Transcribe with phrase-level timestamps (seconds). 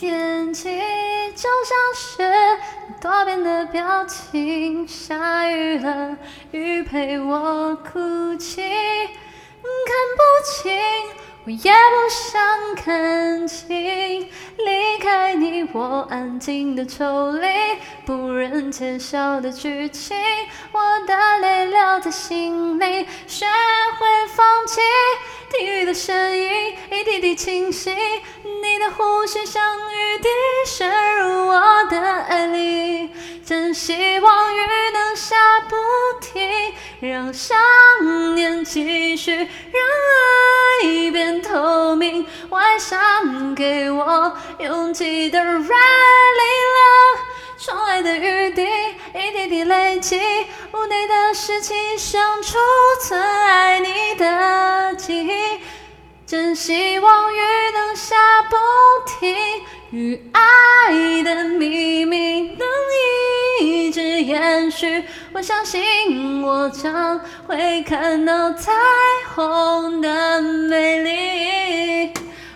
[0.00, 0.68] 天气
[1.34, 2.32] 就像是
[3.00, 6.16] 多变的表情，下雨了，
[6.52, 10.22] 雨陪我哭泣，看不
[10.62, 10.72] 清，
[11.46, 12.40] 我也不想
[12.76, 13.66] 看清，
[14.58, 17.48] 离开你我安静的抽离，
[18.06, 20.16] 不忍揭晓的剧情，
[20.70, 24.80] 我的泪留在心里，学会放弃。
[25.50, 26.47] 听雨的声音
[26.90, 30.28] 一滴滴清晰，你的呼吸像雨滴
[30.66, 33.10] 渗入我的爱里，
[33.44, 34.58] 真希望雨
[34.92, 35.36] 能下
[35.68, 35.76] 不
[36.20, 36.50] 停，
[37.00, 37.56] 让想
[38.34, 39.46] 念继续，让
[40.82, 42.26] 爱变透明。
[42.50, 45.68] 晚上给我拥挤的 Rainy
[46.76, 47.18] Love，
[47.58, 48.62] 窗外的雨滴
[49.14, 50.20] 一滴滴累积，
[50.72, 52.56] 屋内的湿气像储
[53.02, 53.97] 存爱你。
[56.28, 57.38] 真希望雨
[57.72, 58.14] 能下
[58.50, 58.56] 不
[59.06, 59.34] 停，
[59.92, 62.68] 与爱的秘密能
[63.62, 65.04] 一直延续。
[65.32, 68.70] 我相信我将会看到彩
[69.34, 70.87] 虹的美。